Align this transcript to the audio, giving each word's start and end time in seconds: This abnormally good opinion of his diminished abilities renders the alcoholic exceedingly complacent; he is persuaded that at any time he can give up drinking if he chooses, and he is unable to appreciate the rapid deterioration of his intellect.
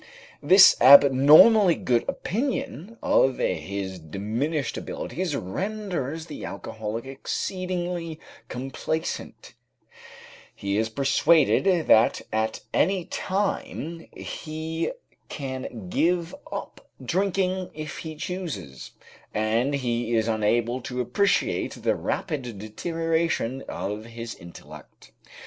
This 0.41 0.75
abnormally 0.81 1.75
good 1.75 2.05
opinion 2.09 2.97
of 3.03 3.37
his 3.37 3.99
diminished 3.99 4.75
abilities 4.75 5.35
renders 5.35 6.25
the 6.25 6.43
alcoholic 6.43 7.05
exceedingly 7.05 8.19
complacent; 8.49 9.53
he 10.55 10.75
is 10.79 10.89
persuaded 10.89 11.85
that 11.85 12.23
at 12.33 12.61
any 12.73 13.05
time 13.05 14.07
he 14.17 14.91
can 15.29 15.87
give 15.89 16.33
up 16.51 16.83
drinking 16.99 17.69
if 17.75 17.99
he 17.99 18.15
chooses, 18.15 18.93
and 19.35 19.75
he 19.75 20.15
is 20.15 20.27
unable 20.27 20.81
to 20.81 20.99
appreciate 20.99 21.73
the 21.83 21.93
rapid 21.93 22.57
deterioration 22.57 23.61
of 23.69 24.05
his 24.05 24.33
intellect. 24.33 25.11